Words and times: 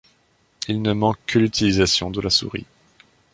Il 0.67 0.81
ne 0.81 0.93
manque 0.93 1.19
que 1.27 1.37
l'utilisation 1.37 2.09
de 2.09 2.21
la 2.21 2.31
souris. 2.31 2.65